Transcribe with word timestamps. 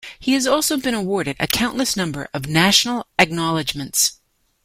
He 0.19 0.33
has 0.33 0.47
also 0.47 0.77
been 0.77 0.95
awarded 0.95 1.35
a 1.39 1.45
countless 1.45 1.95
number 1.95 2.27
of 2.33 2.47
national 2.47 3.05
acknowledgements. 3.19 4.13